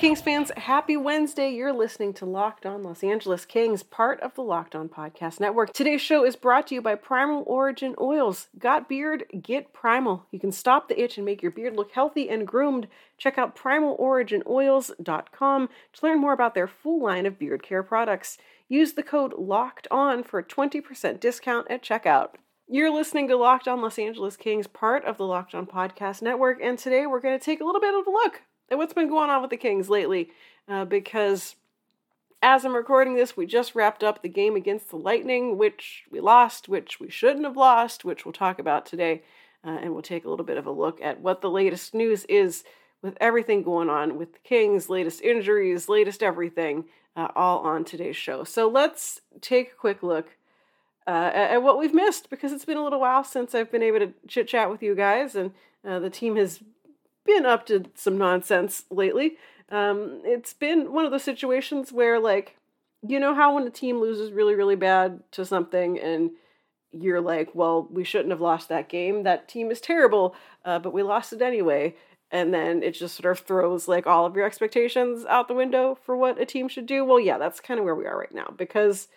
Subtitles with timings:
[0.00, 1.50] Kings fans, happy Wednesday.
[1.50, 5.74] You're listening to Locked On Los Angeles Kings, part of the Locked On Podcast Network.
[5.74, 8.48] Today's show is brought to you by Primal Origin Oils.
[8.58, 9.26] Got beard?
[9.42, 10.24] Get Primal.
[10.30, 12.88] You can stop the itch and make your beard look healthy and groomed.
[13.18, 18.38] Check out primaloriginoils.com to learn more about their full line of beard care products.
[18.70, 22.36] Use the code LOCKED ON for a 20% discount at checkout.
[22.66, 26.58] You're listening to Locked On Los Angeles Kings, part of the Locked On Podcast Network,
[26.62, 28.40] and today we're going to take a little bit of a look
[28.70, 30.30] at what's been going on with the Kings lately
[30.68, 31.56] uh, because
[32.42, 36.20] as I'm recording this, we just wrapped up the game against the Lightning, which we
[36.20, 39.22] lost, which we shouldn't have lost, which we'll talk about today.
[39.62, 42.24] Uh, and we'll take a little bit of a look at what the latest news
[42.24, 42.64] is
[43.02, 46.84] with everything going on with the Kings, latest injuries, latest everything,
[47.14, 48.42] uh, all on today's show.
[48.42, 50.36] So let's take a quick look
[51.06, 53.82] uh, at, at, what we've missed because it's been a little while since I've been
[53.82, 55.52] able to chit chat with you guys, and
[55.86, 56.60] uh, the team has
[57.24, 59.36] been up to some nonsense lately.
[59.70, 62.56] Um, it's been one of those situations where, like,
[63.06, 66.30] you know how when a team loses really, really bad to something and
[66.92, 69.22] you're like, well, we shouldn't have lost that game.
[69.22, 71.94] That team is terrible, uh, but we lost it anyway.
[72.32, 75.98] And then it just sort of throws like all of your expectations out the window
[76.04, 77.04] for what a team should do.
[77.04, 78.52] Well, yeah, that's kind of where we are right now.
[78.56, 79.08] Because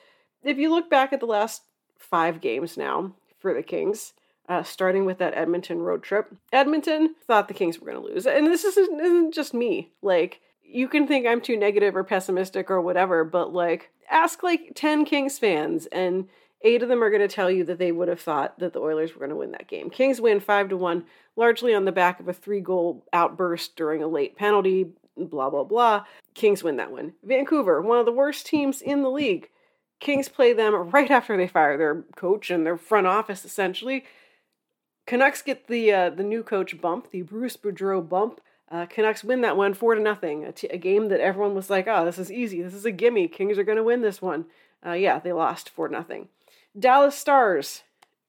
[0.44, 1.64] if you look back at the last
[1.98, 4.14] five games now for the Kings,
[4.50, 6.36] uh, starting with that Edmonton road trip.
[6.52, 8.26] Edmonton thought the Kings were going to lose.
[8.26, 9.92] And this isn't, isn't just me.
[10.02, 14.72] Like, you can think I'm too negative or pessimistic or whatever, but like, ask like
[14.76, 16.28] 10 Kings fans, and
[16.62, 18.80] eight of them are going to tell you that they would have thought that the
[18.80, 19.90] Oilers were going to win that game.
[19.90, 21.06] Kings win 5 to 1,
[21.36, 25.64] largely on the back of a three goal outburst during a late penalty, blah, blah,
[25.64, 26.06] blah.
[26.34, 27.14] Kings win that one.
[27.24, 29.50] Vancouver, one of the worst teams in the league.
[30.00, 34.04] Kings play them right after they fire their coach and their front office, essentially.
[35.06, 38.40] Canucks get the uh, the new coach bump, the Bruce Boudreau bump.
[38.72, 40.46] Uh, Canucks win that one four to nothing.
[40.46, 42.62] A, t- a game that everyone was like, "Oh, this is easy.
[42.62, 43.28] This is a gimme.
[43.28, 44.46] Kings are going to win this one."
[44.86, 46.30] Uh, yeah, they lost four to nothing.
[46.78, 47.84] Dallas Stars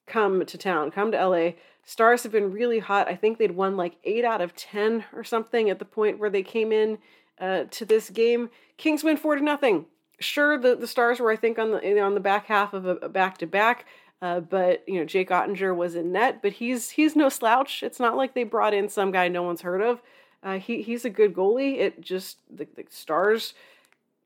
[0.07, 1.51] come to town, come to LA.
[1.85, 3.09] Stars have been really hot.
[3.09, 6.31] I think they'd won like eight out of ten or something at the point where
[6.31, 6.99] they came in
[7.39, 8.51] uh, to this game.
[8.77, 9.87] Kings win four to nothing.
[10.21, 13.09] Sure, the, the Stars were I think on the on the back half of a
[13.09, 13.87] back to back.
[14.25, 17.83] Uh, but you know, Jake Oettinger was in net, but he's he's no slouch.
[17.83, 20.01] It's not like they brought in some guy no one's heard of.
[20.43, 21.77] Uh, he he's a good goalie.
[21.77, 23.53] It just the, the Stars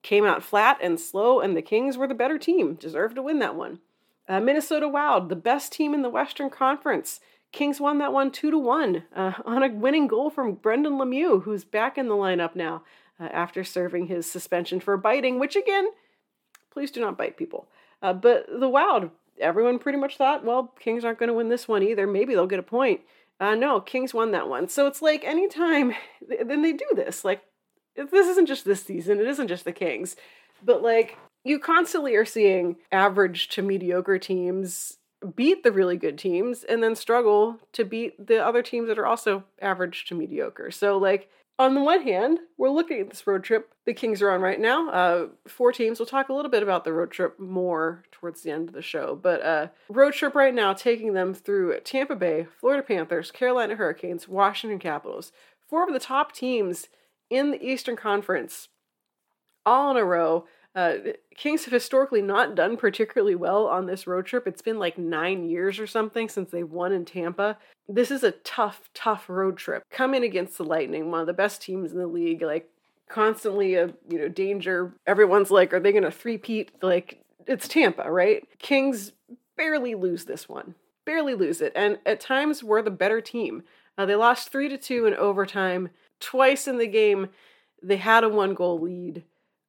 [0.03, 3.41] came out flat and slow, and the Kings were the better team, deserved to win
[3.41, 3.81] that one.
[4.29, 7.19] Uh, Minnesota Wild, the best team in the Western Conference.
[7.51, 11.43] Kings won that one two to one uh, on a winning goal from Brendan Lemieux,
[11.43, 12.85] who's back in the lineup now
[13.19, 15.41] uh, after serving his suspension for biting.
[15.41, 15.89] Which again,
[16.71, 17.67] please do not bite people.
[18.01, 19.11] Uh, but the Wild
[19.41, 22.07] everyone pretty much thought, well, Kings aren't going to win this one either.
[22.07, 23.01] Maybe they'll get a point.
[23.41, 24.69] Uh, no, Kings won that one.
[24.69, 25.95] So it's like anytime,
[26.45, 27.25] then they do this.
[27.25, 27.43] Like,
[27.97, 30.17] this isn't just this season, it isn't just the Kings,
[30.65, 34.99] but like, you constantly are seeing average to mediocre teams
[35.35, 39.07] beat the really good teams and then struggle to beat the other teams that are
[39.07, 40.71] also average to mediocre.
[40.71, 41.29] So, like,
[41.59, 44.61] on the one hand, we're looking at this road trip the Kings are on right
[44.61, 44.91] now.
[44.91, 45.99] Uh, four teams.
[45.99, 48.83] We'll talk a little bit about the road trip more towards the end of the
[48.83, 49.19] show.
[49.21, 54.29] But uh, road trip right now, taking them through Tampa Bay, Florida Panthers, Carolina Hurricanes,
[54.29, 55.33] Washington Capitals.
[55.67, 56.89] Four of the top teams
[57.31, 58.69] in the Eastern Conference,
[59.67, 60.47] all in a row.
[60.75, 60.99] Uh,
[61.37, 64.47] Kings have historically not done particularly well on this road trip.
[64.47, 67.59] It's been like nine years or something since they won in Tampa.
[67.89, 69.83] This is a tough, tough road trip.
[69.91, 72.71] Coming against the Lightning, one of the best teams in the league, like
[73.09, 74.95] constantly a you know danger.
[75.07, 76.71] Everyone's like, are they going to three-peat?
[76.83, 78.47] Like it's Tampa, right?
[78.59, 79.13] Kings
[79.57, 83.63] barely lose this one, barely lose it, and at times we're the better team.
[83.97, 85.89] Uh, they lost three to two in overtime.
[86.21, 87.31] Twice in the game,
[87.83, 89.25] they had a one-goal lead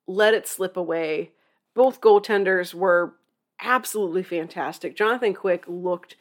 [0.10, 1.32] let it slip away.
[1.76, 3.14] Both goaltenders were
[3.62, 4.96] absolutely fantastic.
[4.96, 6.16] Jonathan Quick looked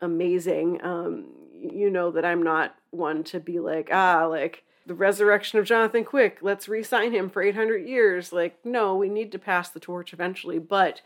[0.00, 0.82] amazing.
[0.82, 5.66] Um, you know that I'm not one to be like, ah, like the resurrection of
[5.66, 8.32] Jonathan Quick, let's re sign him for 800 years.
[8.32, 10.58] Like, no, we need to pass the torch eventually.
[10.58, 11.02] But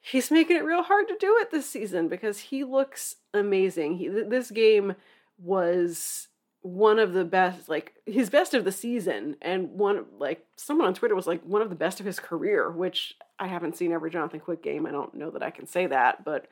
[0.00, 3.96] he's making it real hard to do it this season because he looks amazing.
[3.96, 4.94] He, this game
[5.38, 6.27] was
[6.62, 10.94] one of the best like his best of the season and one like someone on
[10.94, 14.10] twitter was like one of the best of his career which i haven't seen every
[14.10, 16.48] jonathan quick game i don't know that i can say that but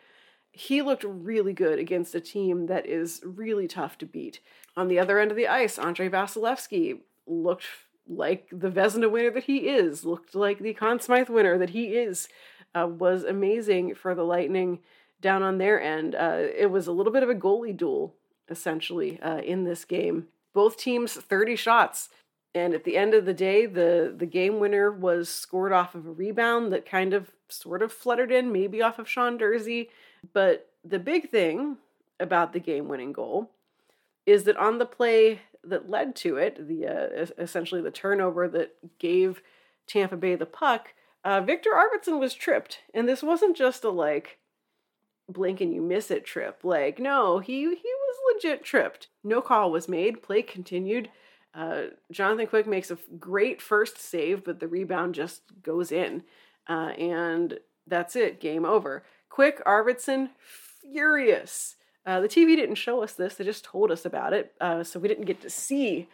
[0.58, 4.41] he looked really good against a team that is really tough to beat.
[4.75, 7.67] On the other end of the ice, andrei Vasilevskiy looked
[8.09, 11.88] like the Vezina winner that he is, looked like the Conn Smythe winner that he
[11.88, 12.31] is,
[12.75, 14.79] uh, was amazing for the Lightning
[15.20, 16.14] down on their end.
[16.14, 18.14] Uh, it was a little bit of a goalie duel,
[18.49, 20.29] essentially, uh, in this game.
[20.53, 22.09] Both teams 30 shots.
[22.55, 26.07] And at the end of the day, the, the game winner was scored off of
[26.07, 29.89] a rebound that kind of sort of fluttered in, maybe off of Sean Durzi.
[30.33, 31.77] But the big thing
[32.19, 33.51] about the game winning goal
[34.25, 38.75] is that on the play that led to it, the uh, essentially the turnover that
[38.99, 39.43] gave
[39.87, 40.95] Tampa Bay the puck,
[41.25, 44.39] uh, Viktor Arvidsson was tripped, and this wasn't just a like
[45.29, 46.61] blink and you miss it trip.
[46.63, 47.93] Like no, he he
[48.35, 49.09] legit tripped.
[49.25, 50.23] No call was made.
[50.23, 51.11] Play continued.
[51.55, 56.23] Uh, Jonathan Quick makes a great first save, but the rebound just goes in,
[56.69, 58.41] uh, and that's it.
[58.41, 59.05] Game over.
[59.31, 61.77] Quick Arvidsson furious
[62.07, 65.01] uh, the TV didn't show us this; they just told us about it, uh, so
[65.01, 66.09] we didn't get to see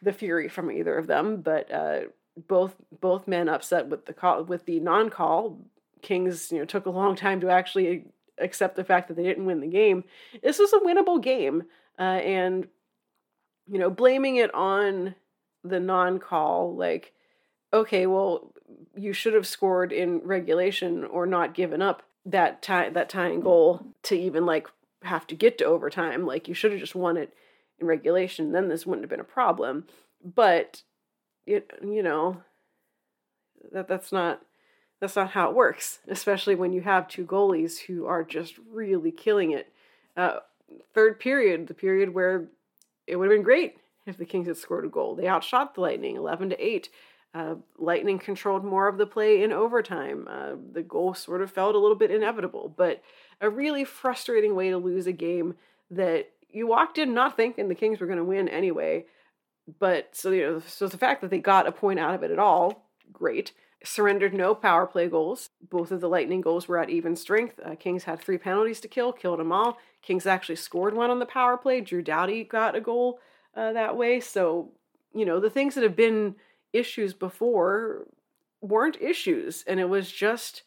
[0.00, 1.42] the fury from either of them.
[1.42, 2.00] But uh,
[2.48, 5.58] both both men upset with the call with the non-call.
[6.00, 8.04] Kings, you know, took a long time to actually
[8.38, 10.04] accept the fact that they didn't win the game.
[10.42, 11.64] This was a winnable game,
[11.98, 12.68] uh, and
[13.70, 15.14] you know, blaming it on
[15.62, 17.12] the non-call, like,
[17.72, 18.52] okay, well,
[18.94, 23.86] you should have scored in regulation or not given up that tie that tying goal
[24.02, 24.68] to even like
[25.02, 26.26] have to get to overtime.
[26.26, 27.34] Like you should have just won it
[27.78, 28.52] in regulation.
[28.52, 29.86] Then this wouldn't have been a problem.
[30.24, 30.82] But
[31.46, 32.42] it, you know,
[33.72, 34.42] that that's not
[35.00, 35.98] that's not how it works.
[36.08, 39.72] Especially when you have two goalies who are just really killing it.
[40.16, 40.38] Uh,
[40.94, 42.48] third period, the period where
[43.06, 43.76] it would have been great
[44.06, 45.14] if the Kings had scored a goal.
[45.14, 46.88] They outshot the Lightning eleven to eight.
[47.34, 50.28] Uh, Lightning controlled more of the play in overtime.
[50.30, 53.02] Uh, the goal sort of felt a little bit inevitable, but
[53.40, 55.56] a really frustrating way to lose a game
[55.90, 59.04] that you walked in not thinking the Kings were going to win anyway.
[59.80, 62.30] But so you know, so the fact that they got a point out of it
[62.30, 63.52] at all, great.
[63.84, 65.50] Surrendered no power play goals.
[65.68, 67.60] Both of the Lightning goals were at even strength.
[67.64, 69.78] Uh, Kings had three penalties to kill, killed them all.
[70.02, 71.80] Kings actually scored one on the power play.
[71.80, 73.20] Drew Doughty got a goal
[73.54, 74.20] uh, that way.
[74.20, 74.70] So
[75.14, 76.36] you know the things that have been
[76.72, 78.06] issues before
[78.60, 80.62] weren't issues, and it was just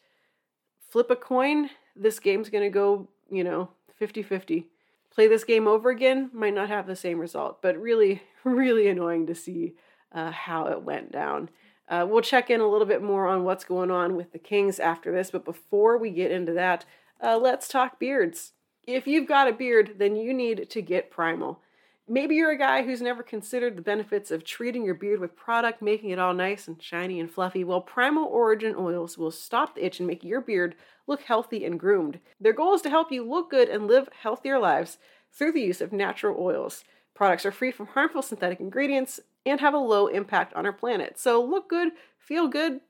[0.88, 4.66] flip a coin this game's going to go, you know, 50 50.
[5.10, 9.26] Play this game over again, might not have the same result, but really, really annoying
[9.26, 9.74] to see
[10.12, 11.50] uh, how it went down.
[11.88, 14.78] Uh, we'll check in a little bit more on what's going on with the Kings
[14.78, 16.84] after this, but before we get into that,
[17.22, 18.52] uh, let's talk beards.
[18.86, 21.60] If you've got a beard, then you need to get Primal.
[22.10, 25.82] Maybe you're a guy who's never considered the benefits of treating your beard with product,
[25.82, 27.64] making it all nice and shiny and fluffy.
[27.64, 30.74] Well, Primal Origin oils will stop the itch and make your beard
[31.06, 32.18] look healthy and groomed.
[32.40, 34.96] Their goal is to help you look good and live healthier lives
[35.30, 36.82] through the use of natural oils.
[37.14, 41.18] Products are free from harmful synthetic ingredients and have a low impact on our planet.
[41.18, 42.80] So look good, feel good,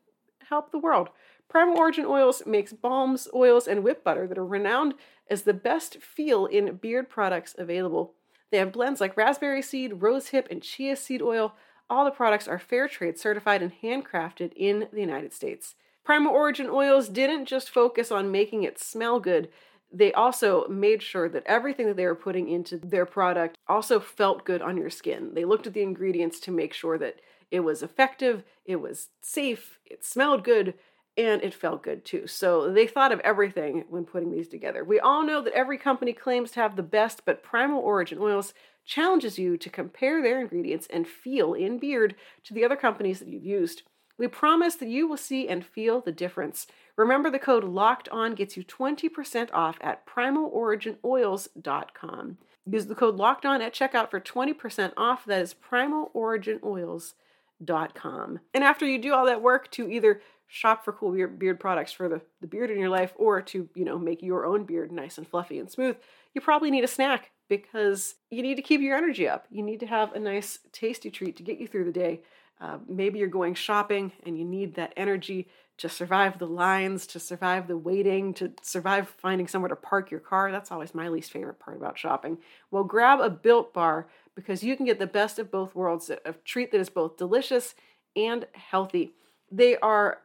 [0.49, 1.11] help the world.
[1.49, 4.95] Primal Origin Oils makes balms, oils, and whip butter that are renowned
[5.31, 8.15] as the best feel in beard products available.
[8.51, 11.55] They have blends like raspberry seed, rose hip, and chia seed oil.
[11.91, 15.75] All the products are fair trade certified and handcrafted in the United States.
[16.05, 19.49] Primal Origin Oils didn't just focus on making it smell good,
[19.93, 24.45] they also made sure that everything that they were putting into their product also felt
[24.45, 25.33] good on your skin.
[25.35, 27.17] They looked at the ingredients to make sure that
[27.51, 30.75] it was effective, it was safe, it smelled good,
[31.17, 32.27] and it felt good too.
[32.27, 34.85] So they thought of everything when putting these together.
[34.85, 38.55] We all know that every company claims to have the best, but Primal Origin Oils
[38.85, 43.29] challenges you to compare their ingredients and feel in beard to the other companies that
[43.29, 43.83] you've used.
[44.19, 46.67] We promise that you will see and feel the difference.
[46.97, 52.39] Remember the code LOCKED ON gets you 20% off at primaloriginoils.com.
[52.71, 55.25] Use the code LOCKED ON at checkout for 20% off.
[55.25, 58.41] That is primaloriginoils.com.
[58.53, 62.09] And after you do all that work to either shop for cool beard products for
[62.09, 65.19] the, the beard in your life or to, you know, make your own beard nice
[65.19, 65.95] and fluffy and smooth,
[66.35, 69.45] you probably need a snack because you need to keep your energy up.
[69.51, 72.23] You need to have a nice, tasty treat to get you through the day.
[72.61, 75.49] Uh, maybe you're going shopping and you need that energy
[75.79, 80.21] to survive the lines, to survive the waiting, to survive finding somewhere to park your
[80.21, 80.51] car.
[80.51, 82.39] That's always my least favorite part about shopping.
[82.71, 86.33] Well, grab a built bar because you can get the best of both worlds a
[86.45, 87.77] treat that is both delicious
[88.17, 89.15] and healthy.
[89.53, 90.19] They are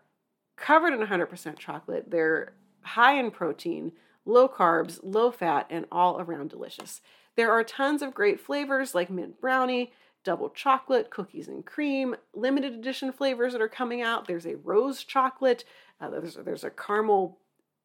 [0.55, 2.09] covered in 100% chocolate.
[2.09, 3.91] They're high in protein,
[4.25, 7.01] low carbs, low fat, and all around delicious.
[7.35, 9.91] There are tons of great flavors like mint brownie,
[10.23, 14.27] double chocolate, cookies and cream, limited edition flavors that are coming out.
[14.27, 15.63] There's a rose chocolate,
[15.99, 17.37] uh, there's, there's a caramel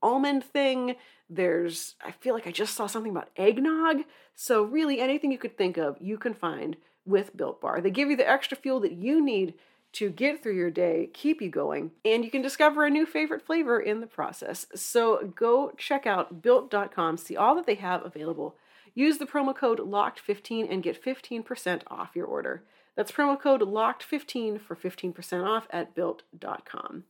[0.03, 0.97] almond thing.
[1.31, 4.05] There's, I feel like I just saw something about eggnog.
[4.35, 7.81] So, really, anything you could think of, you can find with Built Bar.
[7.81, 9.55] They give you the extra fuel that you need
[9.93, 13.45] to get through your day, keep you going, and you can discover a new favorite
[13.45, 14.67] flavor in the process.
[14.75, 18.57] So, go check out built.com, see all that they have available.
[18.99, 22.65] Use the promo code LOCKED15 and get 15% off your order.
[22.97, 27.05] That's promo code LOCKED15 for 15% off at built.com.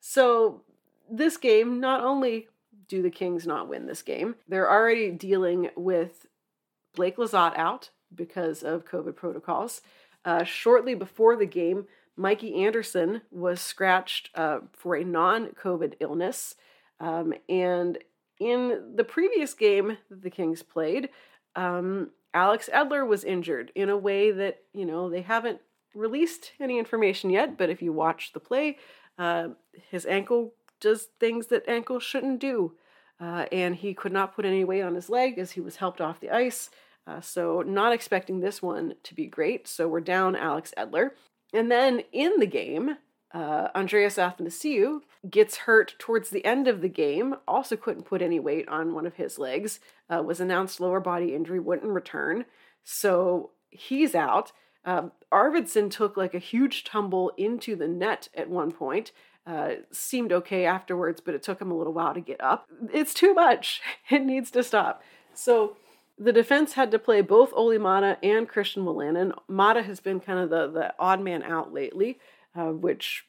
[0.00, 0.62] So,
[1.10, 2.48] this game, not only
[2.88, 6.24] do the Kings not win this game, they're already dealing with
[6.94, 9.82] Blake Lizotte out because of COVID protocols.
[10.24, 11.84] Uh, shortly before the game,
[12.16, 16.54] Mikey Anderson was scratched uh, for a non COVID illness.
[16.98, 17.98] Um, and
[18.40, 21.10] in the previous game that the Kings played,
[21.54, 25.60] um, Alex Edler was injured in a way that, you know, they haven't
[25.94, 28.78] released any information yet, but if you watch the play,
[29.18, 29.48] uh,
[29.90, 32.72] his ankle does things that ankles shouldn't do.
[33.20, 36.00] Uh, and he could not put any weight on his leg as he was helped
[36.00, 36.70] off the ice.
[37.06, 39.68] Uh, so, not expecting this one to be great.
[39.68, 41.10] So, we're down Alex Edler.
[41.52, 42.96] And then in the game,
[43.32, 48.40] uh, Andreas Athanasiou gets hurt towards the end of the game, also couldn't put any
[48.40, 52.44] weight on one of his legs, uh, was announced lower body injury, wouldn't return.
[52.82, 54.52] So, he's out.
[54.84, 59.12] Uh, Arvidsson took like a huge tumble into the net at one point.
[59.46, 62.68] Uh, seemed okay afterwards, but it took him a little while to get up.
[62.92, 63.80] It's too much.
[64.10, 65.02] It needs to stop.
[65.34, 65.76] So
[66.18, 69.32] the defense had to play both Olli Maatta and Christian Wolanin.
[69.48, 72.18] Maatta has been kind of the, the odd man out lately,
[72.54, 73.24] uh, which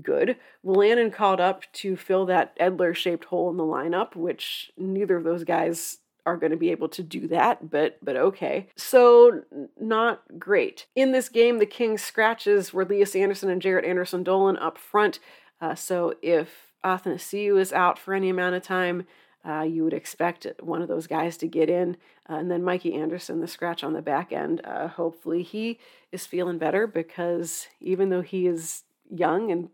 [0.00, 0.36] good.
[0.64, 5.24] Wolanin called up to fill that Edler shaped hole in the lineup, which neither of
[5.24, 8.68] those guys are going to be able to do that, but but okay.
[8.76, 9.42] So
[9.80, 10.86] not great.
[10.94, 15.18] In this game, the Kings scratches were Lias Andersson and Jaret Anderson Dolan up front.
[15.60, 19.06] Uh, so if Athanasiou is out for any amount of time,
[19.44, 21.96] uh, you would expect one of those guys to get in.
[22.30, 25.78] Uh, and then Mikey Anderson, the scratch on the back end, uh, hopefully he
[26.12, 29.68] is feeling better because even though he is young and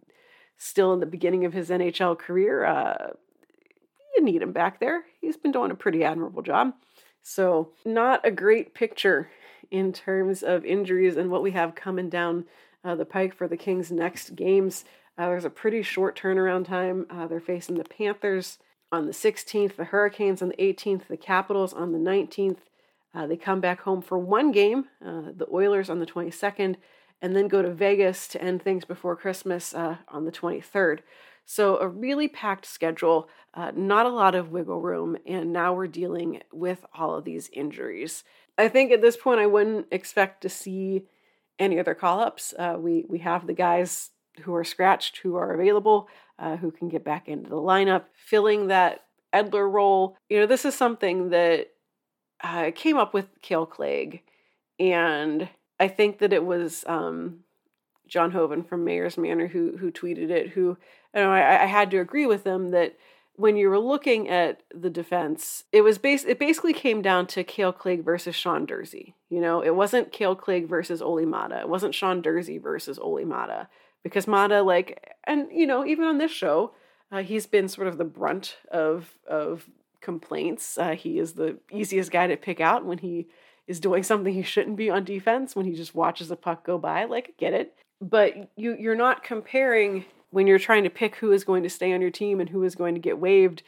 [0.56, 3.10] still in the beginning of his NHL career, uh,
[4.16, 5.04] you need him back there.
[5.20, 6.72] He's been doing a pretty admirable job.
[7.20, 9.30] So, not a great picture
[9.70, 12.46] in terms of injuries and what we have coming down
[12.82, 14.84] uh, the pike for the Kings' next games.
[15.18, 17.06] Uh, there's a pretty short turnaround time.
[17.28, 18.58] they're facing the Panthers
[18.90, 22.59] on the 16th, the Hurricanes on the 18th, the Capitals on the 19th.
[23.14, 26.76] Uh, they come back home for one game, uh, the Oilers on the 22nd,
[27.21, 31.00] and then go to Vegas to end things before Christmas uh, on the 23rd.
[31.45, 35.87] So, a really packed schedule, uh, not a lot of wiggle room, and now we're
[35.87, 38.23] dealing with all of these injuries.
[38.59, 41.04] I think at this point, I wouldn't expect to see
[41.59, 42.52] any other call ups.
[42.59, 46.88] Uh, we, we have the guys who are scratched who are available uh, who can
[46.88, 49.04] get back into the lineup, filling that
[49.35, 50.16] Edler role.
[50.28, 51.71] You know, this is something that
[52.42, 54.23] uh, came up with Kale Clague,
[54.78, 55.49] and
[55.80, 57.40] I think that it was um,
[58.07, 60.50] John Hoven from Mayor's Manor who who tweeted it.
[60.50, 60.76] Who
[61.14, 62.97] you know, I, I had to agree with them that
[63.35, 67.42] when you were looking at the defense, it was base it basically came down to
[67.42, 69.14] Kale Clague versus Sean Durzi.
[69.28, 71.61] You know, it wasn't Kale Clague versus Olli Maatta.
[71.61, 73.68] It wasn't Sean Durzi versus Olli Maatta
[74.02, 76.73] because Maatta, like, and you know, even on this show,
[77.11, 79.69] uh, he's been sort of the brunt of of
[80.00, 80.78] complaints.
[80.78, 83.28] Uh, he is the easiest guy to pick out when he
[83.67, 85.57] is doing something he shouldn't be on defense.
[85.57, 87.75] When he just watches a puck go by, like, get it.
[88.00, 91.93] But you you're not comparing when you're trying to pick who is going to stay
[91.93, 93.62] on your team and who is going to get waived.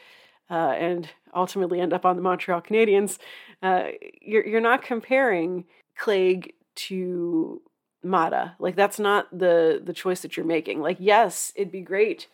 [0.51, 3.19] Uh, and ultimately end up on the Montreal Canadiens.
[3.63, 3.89] Uh,
[4.21, 5.65] you're you're not comparing
[5.97, 7.61] Clague to
[8.05, 8.53] Maatta.
[8.59, 10.81] Like that's not the the choice that you're making.
[10.81, 12.29] Like yes, it'd be great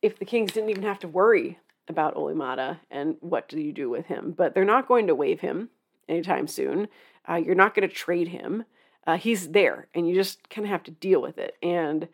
[0.00, 3.72] if the Kings didn't even have to worry about Olli Maatta and what do you
[3.72, 4.34] do with him.
[4.36, 5.70] But they're not going to waive him
[6.08, 6.88] anytime soon.
[7.28, 8.64] Uh, you're not going to trade him.
[9.06, 11.56] Uh, he's there, and you just kind of have to deal with it.
[11.62, 12.08] And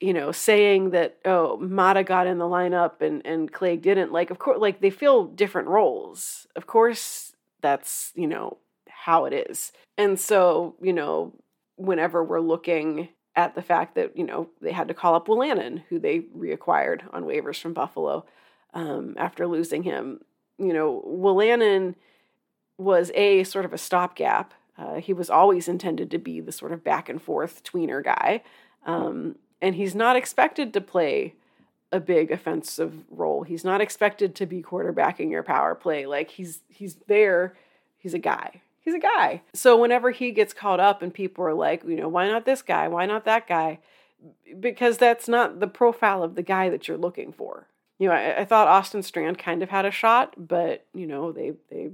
[0.00, 4.12] you know, saying that oh Mata got in the lineup and and Clague didn't.
[4.12, 6.46] Like of course, like they fill different roles.
[6.54, 8.58] Of course, that's you know
[9.06, 9.70] how it is.
[9.96, 11.32] And so, you know,
[11.76, 15.84] whenever we're looking at the fact that, you know, they had to call up Wolanin,
[15.88, 18.26] who they reacquired on waivers from Buffalo
[18.74, 20.22] um, after losing him,
[20.58, 21.94] you know, Wolanin
[22.78, 24.52] was a sort of a stopgap.
[24.76, 28.42] Uh, he was always intended to be the sort of back and forth tweener guy.
[28.86, 31.36] Um, and he's not expected to play
[31.92, 33.44] a big offensive role.
[33.44, 36.06] He's not expected to be quarterbacking your power play.
[36.06, 37.54] Like he's he's there.
[37.98, 39.42] He's a guy he's a guy.
[39.52, 42.62] So whenever he gets caught up and people are like, you know, why not this
[42.62, 42.88] guy?
[42.88, 43.80] Why not that guy?
[44.58, 47.66] Because that's not the profile of the guy that you're looking for.
[47.98, 51.32] you know, I, I, thought Austin Strand kind of had a shot, but you know,
[51.32, 51.90] they they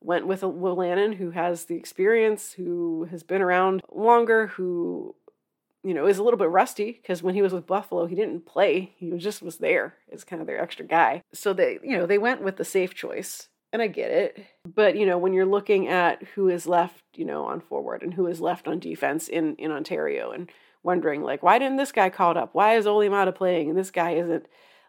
[0.00, 5.14] went with Wolanin, who has the experience, who has been around longer, who
[5.82, 8.46] you know is a little bit rusty because when he was with Buffalo, he didn't
[8.46, 11.22] play; he was just was there as kind of their extra guy.
[11.32, 14.46] So they you know they went with the safe choice, and I get it.
[14.64, 18.14] But you know when you're looking at who is left, you know, on forward and
[18.14, 20.50] who is left on defense in in Ontario, and
[20.82, 22.50] wondering like why didn't this guy called up?
[22.54, 24.46] Why is Olli Maatta playing and this guy isn't?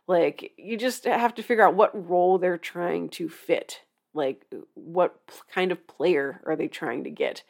[0.07, 3.81] Like, you just have to figure out what role they're trying to fit.
[4.13, 5.15] Like, what
[5.53, 7.43] kind of player are they trying to get?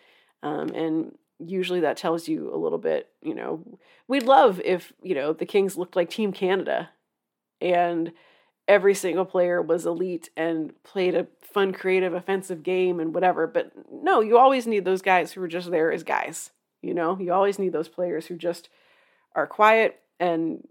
[0.43, 3.63] Um, and usually that tells you a little bit, you know,
[4.07, 6.89] we'd love if, you know, the Kings looked like Team Canada
[7.59, 8.13] and
[8.67, 13.47] every single player was elite and played a fun, creative, offensive game and whatever.
[13.47, 16.51] But no, you always need those guys who are just there as guys.
[16.81, 18.69] You know, you always need those players who just
[19.35, 20.65] are quiet and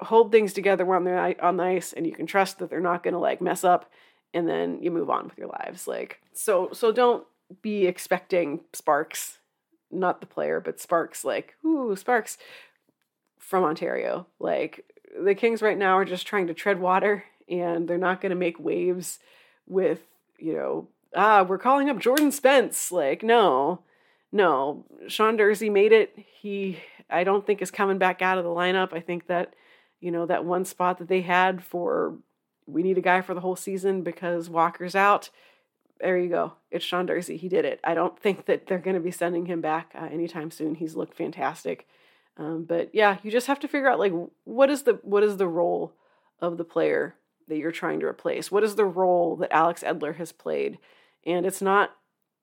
[0.00, 3.02] hold things together when they're on the ice and you can trust that they're not
[3.02, 3.90] going to like mess up
[4.32, 7.24] and then you move on with your lives like so so don't
[7.62, 9.38] be expecting sparks
[9.90, 12.36] not the player but sparks like ooh sparks
[13.38, 14.84] from ontario like
[15.22, 18.36] the kings right now are just trying to tread water and they're not going to
[18.36, 19.18] make waves
[19.66, 20.00] with
[20.38, 23.80] you know ah we're calling up jordan spence like no
[24.32, 26.78] no sean durzi made it he
[27.08, 29.54] i don't think is coming back out of the lineup i think that
[30.04, 32.18] you know, that one spot that they had for
[32.66, 35.30] we need a guy for the whole season because Walker's out.
[35.98, 36.52] There you go.
[36.70, 37.38] It's Sean Durzi.
[37.38, 37.80] He did it.
[37.82, 40.74] I don't think that they're going to be sending him back uh, anytime soon.
[40.74, 41.88] He's looked fantastic.
[42.36, 44.12] Um, but yeah, you just have to figure out like
[44.44, 45.92] what is the what is the role
[46.40, 47.14] of the player
[47.48, 48.50] that you're trying to replace?
[48.50, 50.78] What is the role that Alex Edler has played?
[51.24, 51.92] And it's not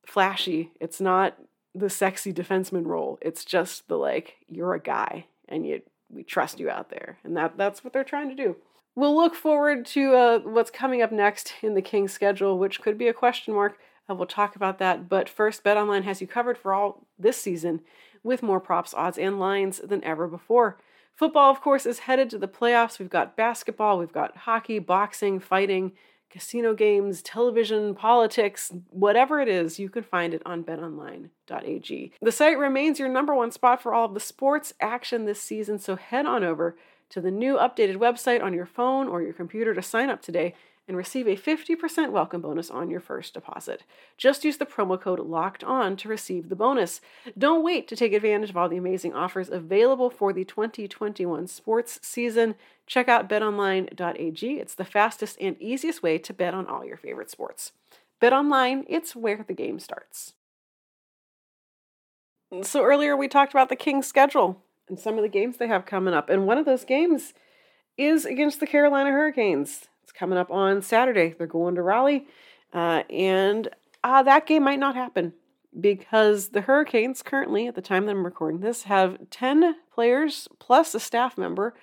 [0.06, 0.72] flashy.
[0.80, 1.38] It's not
[1.76, 3.18] the sexy defenseman role.
[3.22, 7.18] It's just the like you're a guy and you we trust you out there.
[7.24, 8.56] And that that's what they're trying to do.
[8.96, 12.98] We'll look forward to uh, what's coming up next in the Kings schedule, which could
[12.98, 13.80] be a question mark.
[14.10, 15.08] Uh, we'll talk about that.
[15.08, 17.82] But first, BetOnline has you covered for all this season
[18.24, 20.78] with more props, odds, and lines than ever before.
[21.14, 22.98] Football, of course, is headed to the playoffs.
[23.00, 25.94] We've got basketball, we've got hockey, boxing, fighting,
[26.32, 32.14] casino games, television, politics, whatever it is, you can find it on betonline.ag.
[32.22, 35.78] The site remains your number one spot for all of the sports action this season,
[35.78, 36.78] so head on over
[37.10, 40.56] to the new updated website on your phone or your computer to sign up today
[40.92, 43.84] and receive a 50% welcome bonus on your first deposit.
[44.18, 47.00] Just use the promo code LOCKED ON to receive the bonus.
[47.38, 51.98] Don't wait to take advantage of all the amazing offers available for the 2021 sports
[52.04, 52.56] season.
[52.88, 54.60] Check out betonline.ag.
[54.60, 57.72] It's the fastest and easiest way to bet on all your favorite sports.
[58.22, 60.34] BetOnline, it's where the game starts.
[62.64, 65.86] So earlier we talked about the Kings schedule and some of the games they have
[65.86, 67.34] coming up, and one of those games
[67.98, 69.88] is against the Carolina Hurricanes.
[70.04, 71.36] It's coming up on Saturday.
[71.38, 72.28] They're going to Raleigh,
[72.74, 73.70] uh, and
[74.04, 75.34] uh, that game might not happen
[75.80, 80.94] because the Hurricanes currently, at the time that I'm recording this, have 10 players plus
[80.94, 81.74] a staff member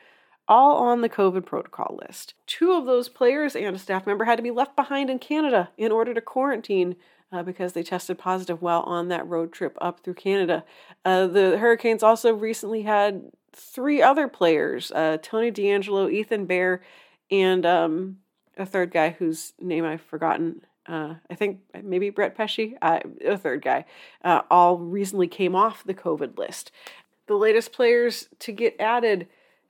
[0.47, 2.35] all on the COVID protocol list.
[2.47, 5.71] Two of those players and a staff member had to be left behind in Canada
[5.77, 6.97] in order to quarantine
[7.31, 10.65] uh, because they tested positive while on that road trip up through Canada.
[11.05, 16.81] Uh, the Hurricanes also recently had three other players uh, Tony DeAngelo, Ethan Bear,
[17.31, 18.19] and um,
[18.57, 20.63] a third guy whose name I've forgotten.
[20.87, 23.85] Uh, I think maybe Brett Pesce, uh, a third guy,
[24.25, 26.73] uh, all recently came off the COVID list.
[27.27, 29.29] The latest players to get added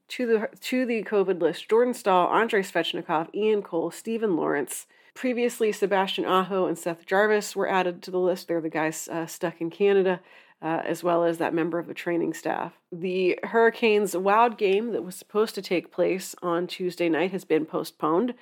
[0.08, 4.86] to the to the COVID list: Jordan Staal, Andrei Svechnikov, Ian Cole, Steven Lorentz.
[5.14, 8.46] Previously, Sebastian Aho and Seth Jarvis were added to the list.
[8.46, 10.20] They're the guys uh, stuck in Canada
[10.60, 12.72] uh, as well as that member of the training staff.
[12.90, 17.64] The Hurricanes' Wild game that was supposed to take place on Tuesday night has been
[17.64, 18.34] postponed,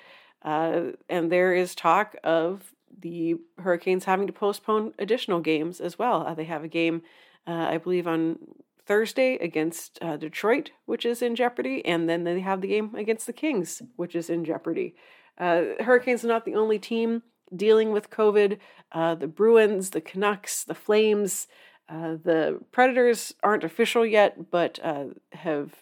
[0.42, 6.26] uh, and there is talk of the Hurricanes having to postpone additional games as well.
[6.26, 7.02] Uh, they have a game,
[7.46, 8.38] uh, I believe, on
[8.86, 13.26] Thursday against uh, Detroit, which is in jeopardy, and then they have the game against
[13.26, 14.94] the Kings, which is in jeopardy.
[15.38, 17.22] Hurricanes are not the only team
[17.54, 18.56] dealing with COVID.
[18.94, 21.46] the Bruins, the Canucks, the Flames,
[21.88, 25.74] uh, the Predators aren't official yet, but uh, have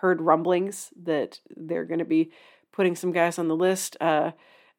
[0.00, 2.30] heard rumblings that they're going to be
[2.72, 3.96] putting some guys on the list.
[4.00, 4.32] Uh,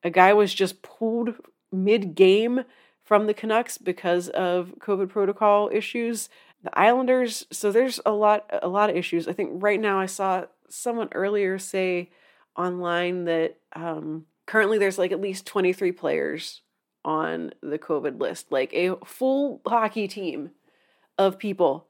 [0.04, 1.36] a guy was just pulled
[1.72, 2.64] mid game
[3.04, 6.30] from the Canucks because of COVID protocol issues.
[6.64, 9.28] The Islanders, so there's a lot a lot of issues.
[9.28, 12.10] I think right now I saw someone earlier say
[12.56, 16.62] online that um, currently there's like at least 23 players
[17.08, 18.52] on the COVID list.
[18.52, 20.52] Like a full hockey team
[21.18, 21.88] of people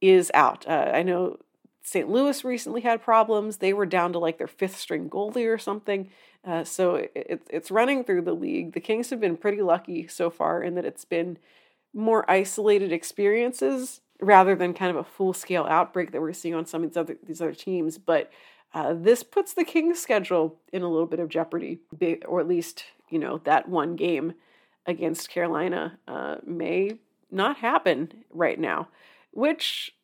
[0.00, 0.66] is out.
[0.68, 1.38] Uh, I know
[1.82, 2.08] St.
[2.08, 3.58] Louis recently had problems.
[3.58, 6.10] They were down to like their fifth string goalie or something.
[6.44, 8.72] Uh, so it, it's running through the league.
[8.72, 11.38] The Kings have been pretty lucky so far in that it's been
[11.94, 16.66] more isolated experiences rather than kind of a full scale outbreak that we're seeing on
[16.66, 17.98] some of these other these other teams.
[17.98, 18.32] But
[18.74, 21.78] uh, this puts the Kings' schedule in a little bit of jeopardy,
[22.26, 24.34] or at least you know that one game
[24.86, 26.98] against Carolina uh, may
[27.30, 28.88] not happen right now,
[29.32, 29.94] which,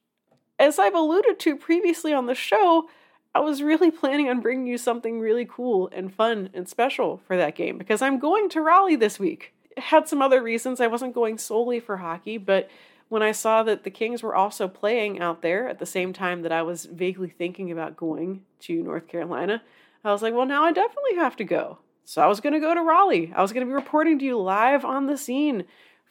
[0.59, 2.89] as I've alluded to previously on the show,
[3.35, 7.37] I was really planning on bringing you something really cool and fun and special for
[7.37, 9.53] that game because I'm going to Raleigh this week.
[9.77, 10.81] had some other reasons.
[10.81, 12.69] I wasn't going solely for hockey, but
[13.09, 16.43] when I saw that the Kings were also playing out there at the same time
[16.43, 19.63] that I was vaguely thinking about going to North Carolina,
[20.05, 21.79] I was like, well, now I definitely have to go.
[22.07, 23.33] So I was going to go to Raleigh.
[23.35, 25.65] I was going to be reporting to you live on the scene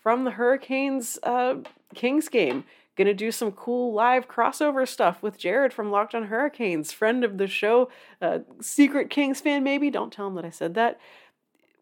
[0.04, 1.56] from the Hurricanes uh,
[1.96, 2.66] Kings game.
[2.98, 7.24] Going to do some cool live crossover stuff with Jared from Locked on Hurricanes, friend
[7.24, 7.90] of the show,
[8.22, 9.90] uh, secret Kings fan, maybe.
[9.90, 11.00] Don't tell him that I said that.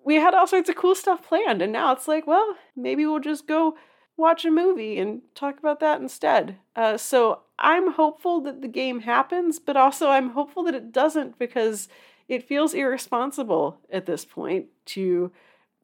[0.06, 3.20] We had all sorts of cool stuff planned, and now it's like, well, maybe we'll
[3.20, 3.76] just go
[4.16, 6.58] watch a movie and talk about that instead.
[6.76, 11.40] Uh, so I'm hopeful that the game happens, but also I'm hopeful that it doesn't
[11.40, 11.88] because
[12.28, 15.32] it feels irresponsible at this point to,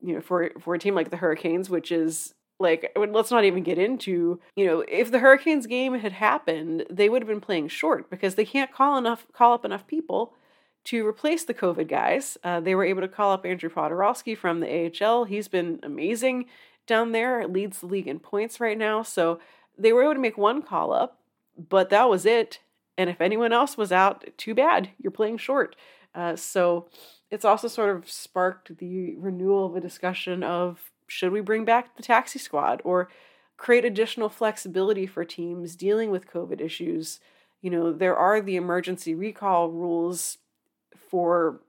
[0.01, 3.63] you know, for for a team like the Hurricanes, which is like let's not even
[3.63, 7.69] get into you know if the hurricanes game had happened they would have been playing
[7.69, 10.33] short because they can't call enough call up enough people
[10.83, 14.59] to replace the covid guys uh, they were able to call up andrew poturalski from
[14.59, 16.47] the ahl he's been amazing
[16.89, 19.01] down there, leads the league in points right now.
[19.03, 19.39] So
[19.77, 21.19] they were able to make one call up,
[21.69, 22.59] but that was it.
[22.97, 25.77] And if anyone else was out, too bad, you're playing short.
[26.15, 26.87] Uh, so
[27.29, 31.95] it's also sort of sparked the renewal of a discussion of should we bring back
[31.95, 33.09] the taxi squad or
[33.57, 37.19] create additional flexibility for teams dealing with COVID issues.
[37.61, 40.37] You know, there are the emergency recall rules
[41.09, 41.59] for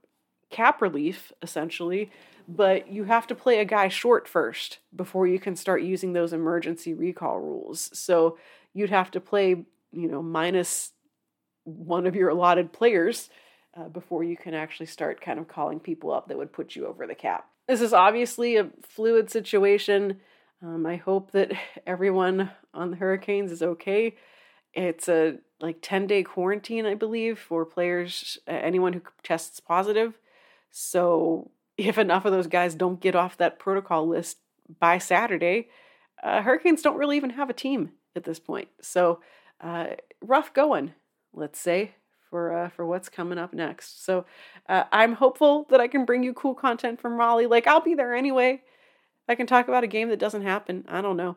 [0.51, 2.11] cap relief, essentially,
[2.49, 6.33] but you have to play a guy short first before you can start using those
[6.33, 7.91] emergency recall rules.
[7.93, 8.39] So
[8.73, 9.51] you'd have to play,
[9.93, 10.93] you know, minus
[11.65, 13.31] one of your allotted players
[13.77, 16.87] uh, before you can actually start kind of calling people up that would put you
[16.87, 17.49] over the cap.
[17.69, 20.21] This is obviously a fluid situation.
[20.63, 21.53] Um, I hope that
[21.87, 24.17] everyone on the Hurricanes is okay.
[24.73, 30.19] It's a like 10 day quarantine, I believe, for players, anyone who tests positive.
[30.71, 34.39] So if enough of those guys don't get off that protocol list
[34.79, 35.69] by Saturday,
[36.23, 38.69] uh, Hurricanes don't really even have a team at this point.
[38.81, 39.21] So
[39.61, 39.87] uh,
[40.21, 40.93] rough going,
[41.33, 41.93] let's say,
[42.31, 44.05] for uh, for what's coming up next.
[44.05, 44.25] So
[44.69, 47.47] uh, I'm hopeful that I can bring you cool content from Raleigh.
[47.47, 48.63] Like I'll be there anyway.
[49.29, 50.85] I can talk about a game that doesn't happen.
[50.89, 51.37] I don't know.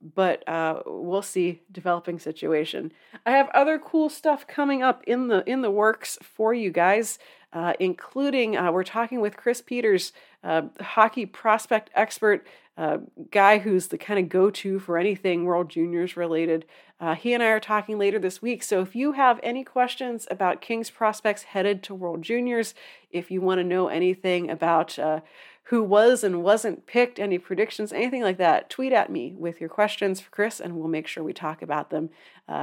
[0.00, 1.62] But uh, we'll see.
[1.72, 2.92] Developing situation.
[3.24, 7.18] I have other cool stuff coming up in the in the works for you guys
[7.54, 12.44] uh, including uh, we're talking with Chris Peters, uh, hockey prospect expert,
[12.76, 12.98] uh,
[13.30, 16.64] guy who's the kind of go to for anything World Juniors related.
[17.00, 18.62] Uh, he and I are talking later this week.
[18.62, 22.74] So if you have any questions about Kings prospects headed to World Juniors,
[23.10, 25.20] if you want to know anything about uh,
[25.64, 29.70] who was and wasn't picked, any predictions, anything like that, tweet at me with your
[29.70, 32.10] questions for Chris, and we'll make sure we talk about them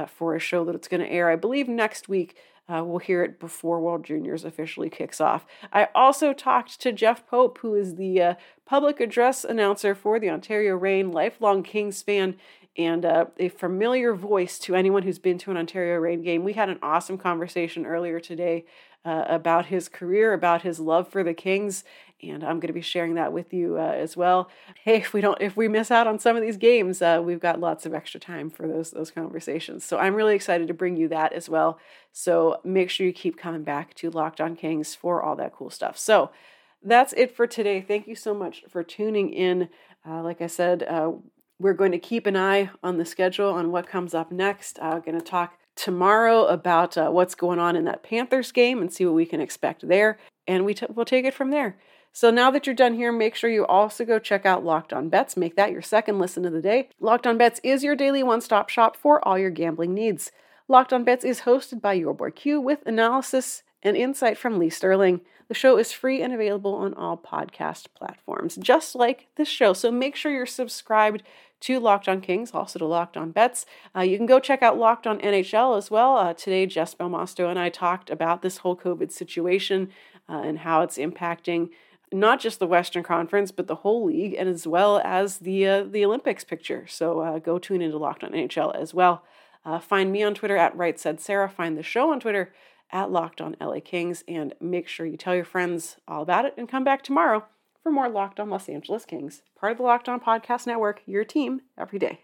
[0.06, 2.36] for a show that it's going to air, I believe, next week
[2.68, 5.44] uh, we'll hear it before World Juniors officially kicks off.
[5.72, 10.30] I also talked to Jeff Pope, who is the uh, public address announcer for the
[10.30, 12.36] Ontario Reign, lifelong Kings fan,
[12.76, 16.44] and uh, a familiar voice to anyone who's been to an Ontario Reign game.
[16.44, 18.64] We had an awesome conversation earlier today
[19.04, 21.84] uh, about his career, about his love for the Kings,
[22.22, 24.48] and I'm going to be sharing that with you uh, as well.
[24.84, 27.40] Hey, if we don't, if we miss out on some of these games, uh, we've
[27.40, 29.84] got lots of extra time for those those conversations.
[29.84, 31.78] So I'm really excited to bring you that as well.
[32.12, 35.70] So make sure you keep coming back to Locked On Kings for all that cool
[35.70, 35.98] stuff.
[35.98, 36.30] So
[36.82, 37.80] that's it for today.
[37.80, 39.68] Thank you so much for tuning in.
[40.06, 41.12] Uh, like I said, uh,
[41.58, 44.78] we're going to keep an eye on the schedule on what comes up next.
[44.82, 48.92] I'm going to talk tomorrow about uh, what's going on in that Panthers game and
[48.92, 50.18] see what we can expect there.
[50.46, 51.76] And we t- we'll take it from there.
[52.14, 55.08] So now that you're done here, make sure you also go check out Locked On
[55.08, 55.36] Bets.
[55.36, 56.90] Make that your second listen of the day.
[57.00, 60.30] Locked On Bets is your daily one stop shop for all your gambling needs.
[60.68, 64.68] Locked On Bets is hosted by your boy Q with analysis and insight from Lee
[64.68, 65.22] Sterling.
[65.48, 69.72] The show is free and available on all podcast platforms, just like this show.
[69.72, 71.22] So make sure you're subscribed
[71.60, 73.64] to Locked On Kings, also to Locked On Bets.
[73.96, 76.16] Uh, you can go check out Locked On NHL as well.
[76.16, 79.90] Uh, today, Jess Belmosto and I talked about this whole COVID situation
[80.28, 81.70] uh, and how it's impacting
[82.12, 85.84] not just the Western Conference, but the whole league, and as well as the uh,
[85.84, 86.86] the Olympics picture.
[86.86, 89.24] So uh, go tune into Locked On NHL as well.
[89.64, 91.48] Uh, find me on Twitter at Right Said Sarah.
[91.48, 92.52] Find the show on Twitter
[92.90, 94.24] at Locked On LA Kings.
[94.28, 97.44] And make sure you tell your friends all about it and come back tomorrow
[97.82, 101.24] for more Locked On Los Angeles Kings, part of the Locked On Podcast Network, your
[101.24, 102.20] team every day.